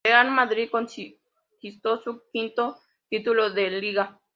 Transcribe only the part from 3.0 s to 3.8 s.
título de